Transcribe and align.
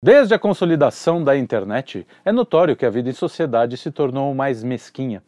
Desde 0.00 0.32
a 0.32 0.38
consolidação 0.38 1.24
da 1.24 1.36
internet, 1.36 2.06
é 2.24 2.30
notório 2.30 2.76
que 2.76 2.86
a 2.86 2.90
vida 2.90 3.10
em 3.10 3.12
sociedade 3.12 3.76
se 3.76 3.90
tornou 3.90 4.32
mais 4.32 4.62
mesquinha. 4.62 5.24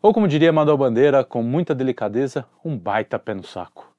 Ou, 0.00 0.14
como 0.14 0.26
diria 0.26 0.50
Manuel 0.50 0.78
Bandeira, 0.78 1.22
com 1.22 1.42
muita 1.42 1.74
delicadeza, 1.74 2.46
um 2.64 2.74
baita 2.74 3.18
pé 3.18 3.34
no 3.34 3.44
saco. 3.44 3.92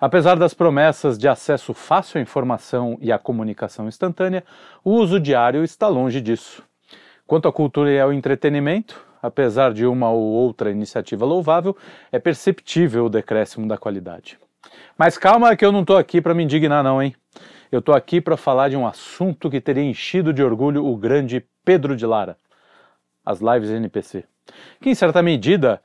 Apesar 0.00 0.36
das 0.36 0.54
promessas 0.54 1.18
de 1.18 1.26
acesso 1.26 1.74
fácil 1.74 2.18
à 2.18 2.22
informação 2.22 2.96
e 3.00 3.10
à 3.10 3.18
comunicação 3.18 3.88
instantânea, 3.88 4.44
o 4.84 4.92
uso 4.92 5.18
diário 5.18 5.64
está 5.64 5.88
longe 5.88 6.20
disso. 6.20 6.62
Quanto 7.26 7.48
à 7.48 7.52
cultura 7.52 7.90
e 7.90 7.98
ao 7.98 8.12
entretenimento, 8.12 9.04
apesar 9.20 9.72
de 9.72 9.84
uma 9.84 10.08
ou 10.08 10.22
outra 10.22 10.70
iniciativa 10.70 11.26
louvável, 11.26 11.76
é 12.12 12.18
perceptível 12.20 13.06
o 13.06 13.10
decréscimo 13.10 13.66
da 13.66 13.76
qualidade. 13.76 14.38
Mas 14.96 15.18
calma 15.18 15.56
que 15.56 15.64
eu 15.64 15.72
não 15.72 15.80
estou 15.80 15.96
aqui 15.96 16.20
para 16.20 16.32
me 16.32 16.44
indignar 16.44 16.84
não, 16.84 17.02
hein? 17.02 17.12
Eu 17.72 17.78
estou 17.78 17.94
aqui 17.94 18.20
para 18.20 18.36
falar 18.36 18.68
de 18.68 18.76
um 18.76 18.86
assunto 18.86 19.48
que 19.48 19.58
teria 19.58 19.82
enchido 19.82 20.30
de 20.30 20.42
orgulho 20.42 20.84
o 20.84 20.94
grande 20.94 21.42
Pedro 21.64 21.96
de 21.96 22.04
Lara, 22.04 22.36
as 23.24 23.40
lives 23.40 23.70
NPC, 23.70 24.26
que 24.78 24.90
em 24.90 24.94
certa 24.94 25.22
medida 25.22 25.80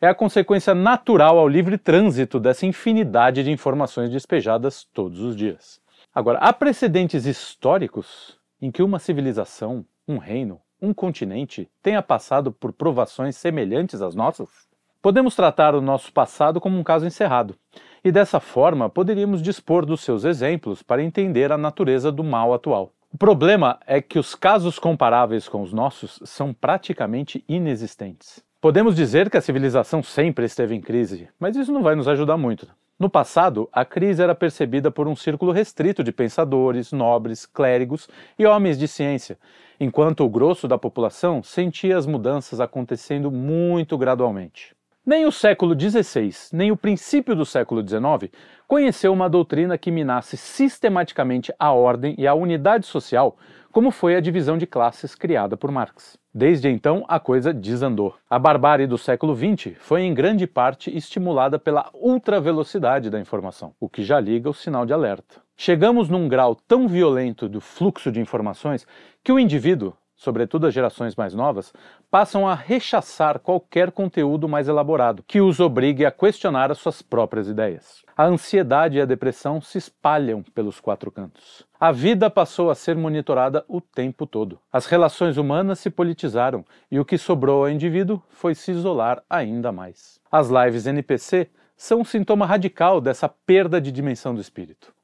é 0.00 0.06
a 0.06 0.14
consequência 0.14 0.76
natural 0.76 1.36
ao 1.36 1.48
livre 1.48 1.76
trânsito 1.76 2.38
dessa 2.38 2.66
infinidade 2.66 3.42
de 3.42 3.50
informações 3.50 4.10
despejadas 4.10 4.84
todos 4.94 5.18
os 5.18 5.34
dias. 5.34 5.80
Agora, 6.14 6.38
há 6.38 6.52
precedentes 6.52 7.26
históricos 7.26 8.38
em 8.62 8.70
que 8.70 8.80
uma 8.80 9.00
civilização, 9.00 9.84
um 10.06 10.18
reino, 10.18 10.60
um 10.80 10.94
continente 10.94 11.68
tenha 11.82 12.00
passado 12.00 12.52
por 12.52 12.72
provações 12.72 13.36
semelhantes 13.36 14.00
às 14.00 14.14
nossas? 14.14 14.68
Podemos 15.02 15.34
tratar 15.34 15.74
o 15.74 15.80
nosso 15.80 16.12
passado 16.12 16.60
como 16.60 16.78
um 16.78 16.84
caso 16.84 17.04
encerrado 17.04 17.58
e 18.04 18.12
dessa 18.12 18.38
forma 18.38 18.90
poderíamos 18.90 19.40
dispor 19.40 19.86
dos 19.86 20.02
seus 20.02 20.24
exemplos 20.24 20.82
para 20.82 21.02
entender 21.02 21.50
a 21.50 21.56
natureza 21.56 22.12
do 22.12 22.22
mal 22.22 22.52
atual. 22.52 22.92
O 23.10 23.16
problema 23.16 23.78
é 23.86 24.02
que 24.02 24.18
os 24.18 24.34
casos 24.34 24.78
comparáveis 24.78 25.48
com 25.48 25.62
os 25.62 25.72
nossos 25.72 26.20
são 26.24 26.52
praticamente 26.52 27.42
inexistentes. 27.48 28.44
Podemos 28.60 28.94
dizer 28.94 29.30
que 29.30 29.36
a 29.36 29.40
civilização 29.40 30.02
sempre 30.02 30.44
esteve 30.44 30.74
em 30.74 30.80
crise, 30.80 31.28
mas 31.38 31.56
isso 31.56 31.72
não 31.72 31.82
vai 31.82 31.94
nos 31.94 32.08
ajudar 32.08 32.36
muito. 32.36 32.68
No 32.98 33.10
passado, 33.10 33.68
a 33.72 33.84
crise 33.84 34.22
era 34.22 34.34
percebida 34.34 34.90
por 34.90 35.08
um 35.08 35.16
círculo 35.16 35.52
restrito 35.52 36.02
de 36.04 36.12
pensadores, 36.12 36.92
nobres, 36.92 37.44
clérigos 37.44 38.08
e 38.38 38.46
homens 38.46 38.78
de 38.78 38.86
ciência, 38.86 39.38
enquanto 39.80 40.24
o 40.24 40.28
grosso 40.28 40.68
da 40.68 40.78
população 40.78 41.42
sentia 41.42 41.96
as 41.96 42.06
mudanças 42.06 42.60
acontecendo 42.60 43.30
muito 43.30 43.98
gradualmente. 43.98 44.74
Nem 45.06 45.26
o 45.26 45.30
século 45.30 45.78
XVI, 45.78 46.32
nem 46.50 46.72
o 46.72 46.76
princípio 46.78 47.36
do 47.36 47.44
século 47.44 47.86
XIX 47.86 48.32
conheceu 48.66 49.12
uma 49.12 49.28
doutrina 49.28 49.76
que 49.76 49.90
minasse 49.90 50.34
sistematicamente 50.34 51.52
a 51.58 51.72
ordem 51.72 52.14
e 52.16 52.26
a 52.26 52.32
unidade 52.32 52.86
social, 52.86 53.36
como 53.70 53.90
foi 53.90 54.16
a 54.16 54.20
divisão 54.20 54.56
de 54.56 54.66
classes 54.66 55.14
criada 55.14 55.58
por 55.58 55.70
Marx. 55.70 56.18
Desde 56.32 56.70
então, 56.70 57.04
a 57.06 57.20
coisa 57.20 57.52
desandou. 57.52 58.14
A 58.30 58.38
barbárie 58.38 58.86
do 58.86 58.96
século 58.96 59.36
XX 59.36 59.76
foi 59.78 60.00
em 60.00 60.14
grande 60.14 60.46
parte 60.46 60.90
estimulada 60.96 61.58
pela 61.58 61.90
ultravelocidade 61.92 63.10
da 63.10 63.20
informação, 63.20 63.74
o 63.78 63.90
que 63.90 64.02
já 64.02 64.18
liga 64.18 64.48
o 64.48 64.54
sinal 64.54 64.86
de 64.86 64.94
alerta. 64.94 65.42
Chegamos 65.54 66.08
num 66.08 66.26
grau 66.28 66.54
tão 66.54 66.88
violento 66.88 67.46
do 67.46 67.60
fluxo 67.60 68.10
de 68.10 68.20
informações 68.20 68.86
que 69.22 69.30
o 69.30 69.38
indivíduo, 69.38 69.94
sobretudo 70.16 70.66
as 70.66 70.74
gerações 70.74 71.16
mais 71.16 71.34
novas, 71.34 71.72
passam 72.10 72.48
a 72.48 72.54
rechaçar 72.54 73.38
qualquer 73.38 73.90
conteúdo 73.90 74.48
mais 74.48 74.68
elaborado 74.68 75.24
que 75.26 75.40
os 75.40 75.60
obrigue 75.60 76.04
a 76.04 76.10
questionar 76.10 76.70
as 76.70 76.78
suas 76.78 77.02
próprias 77.02 77.48
ideias. 77.48 78.04
A 78.16 78.24
ansiedade 78.24 78.98
e 78.98 79.00
a 79.00 79.04
depressão 79.04 79.60
se 79.60 79.78
espalham 79.78 80.42
pelos 80.42 80.80
quatro 80.80 81.10
cantos. 81.10 81.66
A 81.78 81.90
vida 81.90 82.30
passou 82.30 82.70
a 82.70 82.74
ser 82.74 82.96
monitorada 82.96 83.64
o 83.68 83.80
tempo 83.80 84.26
todo. 84.26 84.58
As 84.72 84.86
relações 84.86 85.36
humanas 85.36 85.80
se 85.80 85.90
politizaram 85.90 86.64
e 86.90 86.98
o 86.98 87.04
que 87.04 87.18
sobrou 87.18 87.64
ao 87.64 87.70
indivíduo 87.70 88.22
foi 88.30 88.54
se 88.54 88.70
isolar 88.70 89.22
ainda 89.28 89.72
mais. 89.72 90.20
As 90.30 90.48
lives 90.48 90.86
NPC 90.86 91.50
são 91.76 92.00
um 92.00 92.04
sintoma 92.04 92.46
radical 92.46 93.00
dessa 93.00 93.28
perda 93.28 93.80
de 93.80 93.90
dimensão 93.90 94.34
do 94.34 94.40
espírito. 94.40 94.94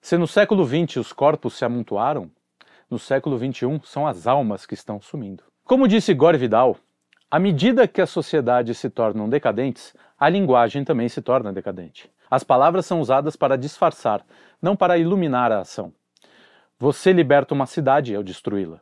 Se 0.00 0.18
no 0.18 0.26
século 0.26 0.66
XX 0.66 0.96
os 0.96 1.12
corpos 1.12 1.54
se 1.54 1.64
amontoaram, 1.64 2.28
no 2.92 2.98
século 2.98 3.38
XXI 3.38 3.80
são 3.84 4.06
as 4.06 4.26
almas 4.26 4.66
que 4.66 4.74
estão 4.74 5.00
sumindo. 5.00 5.42
Como 5.64 5.88
disse 5.88 6.12
Gore 6.12 6.36
Vidal, 6.36 6.76
à 7.30 7.38
medida 7.38 7.88
que 7.88 8.02
as 8.02 8.10
sociedades 8.10 8.76
se 8.76 8.90
tornam 8.90 9.30
decadentes, 9.30 9.94
a 10.20 10.28
linguagem 10.28 10.84
também 10.84 11.08
se 11.08 11.22
torna 11.22 11.54
decadente. 11.54 12.10
As 12.30 12.44
palavras 12.44 12.84
são 12.84 13.00
usadas 13.00 13.34
para 13.34 13.56
disfarçar, 13.56 14.22
não 14.60 14.76
para 14.76 14.98
iluminar 14.98 15.50
a 15.50 15.60
ação. 15.60 15.90
Você 16.78 17.14
liberta 17.14 17.54
uma 17.54 17.64
cidade 17.64 18.14
ao 18.14 18.22
destruí-la. 18.22 18.78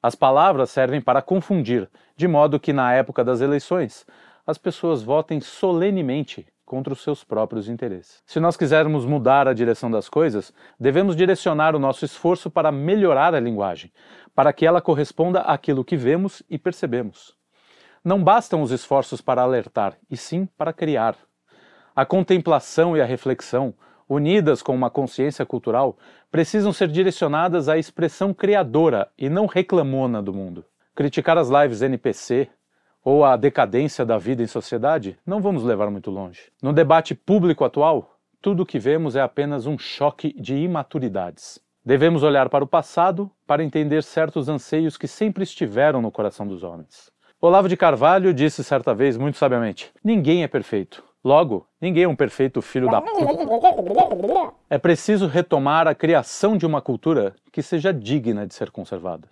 As 0.00 0.14
palavras 0.14 0.70
servem 0.70 1.00
para 1.00 1.20
confundir, 1.20 1.90
de 2.16 2.28
modo 2.28 2.60
que 2.60 2.72
na 2.72 2.94
época 2.94 3.24
das 3.24 3.40
eleições 3.40 4.06
as 4.46 4.56
pessoas 4.56 5.02
votem 5.02 5.40
solenemente 5.40 6.46
contra 6.64 6.92
os 6.92 7.02
seus 7.02 7.22
próprios 7.24 7.68
interesses. 7.68 8.22
Se 8.26 8.40
nós 8.40 8.56
quisermos 8.56 9.04
mudar 9.04 9.46
a 9.46 9.52
direção 9.52 9.90
das 9.90 10.08
coisas, 10.08 10.52
devemos 10.78 11.14
direcionar 11.14 11.74
o 11.74 11.78
nosso 11.78 12.04
esforço 12.04 12.50
para 12.50 12.72
melhorar 12.72 13.34
a 13.34 13.40
linguagem, 13.40 13.92
para 14.34 14.52
que 14.52 14.66
ela 14.66 14.80
corresponda 14.80 15.40
àquilo 15.40 15.84
que 15.84 15.96
vemos 15.96 16.42
e 16.48 16.58
percebemos. 16.58 17.36
Não 18.04 18.22
bastam 18.22 18.62
os 18.62 18.70
esforços 18.70 19.20
para 19.20 19.42
alertar, 19.42 19.96
e 20.10 20.16
sim 20.16 20.46
para 20.56 20.72
criar. 20.72 21.16
A 21.94 22.06
contemplação 22.06 22.96
e 22.96 23.00
a 23.00 23.04
reflexão, 23.04 23.74
unidas 24.08 24.62
com 24.62 24.74
uma 24.74 24.90
consciência 24.90 25.44
cultural, 25.44 25.96
precisam 26.30 26.72
ser 26.72 26.88
direcionadas 26.88 27.68
à 27.68 27.78
expressão 27.78 28.32
criadora 28.32 29.10
e 29.16 29.28
não 29.28 29.46
reclamona 29.46 30.22
do 30.22 30.32
mundo. 30.32 30.64
Criticar 30.94 31.38
as 31.38 31.48
lives 31.48 31.82
NPC, 31.82 32.48
ou 33.04 33.24
a 33.24 33.36
decadência 33.36 34.04
da 34.04 34.18
vida 34.18 34.42
em 34.42 34.46
sociedade, 34.46 35.18
não 35.26 35.40
vamos 35.40 35.64
levar 35.64 35.90
muito 35.90 36.10
longe. 36.10 36.52
No 36.62 36.72
debate 36.72 37.14
público 37.14 37.64
atual, 37.64 38.16
tudo 38.40 38.62
o 38.62 38.66
que 38.66 38.78
vemos 38.78 39.16
é 39.16 39.20
apenas 39.20 39.66
um 39.66 39.78
choque 39.78 40.32
de 40.40 40.56
imaturidades. 40.56 41.60
Devemos 41.84 42.22
olhar 42.22 42.48
para 42.48 42.62
o 42.62 42.66
passado 42.66 43.30
para 43.46 43.64
entender 43.64 44.02
certos 44.02 44.48
anseios 44.48 44.96
que 44.96 45.08
sempre 45.08 45.42
estiveram 45.42 46.00
no 46.00 46.12
coração 46.12 46.46
dos 46.46 46.62
homens. 46.62 47.10
Olavo 47.40 47.68
de 47.68 47.76
Carvalho 47.76 48.32
disse 48.32 48.62
certa 48.62 48.94
vez 48.94 49.16
muito 49.16 49.36
sabiamente: 49.36 49.92
Ninguém 50.04 50.44
é 50.44 50.48
perfeito. 50.48 51.02
Logo, 51.24 51.66
ninguém 51.80 52.04
é 52.04 52.08
um 52.08 52.16
perfeito 52.16 52.62
filho 52.62 52.88
da. 52.88 53.00
É 54.70 54.78
preciso 54.78 55.26
retomar 55.26 55.88
a 55.88 55.94
criação 55.94 56.56
de 56.56 56.66
uma 56.66 56.80
cultura 56.80 57.34
que 57.52 57.62
seja 57.62 57.92
digna 57.92 58.46
de 58.46 58.54
ser 58.54 58.70
conservada. 58.70 59.28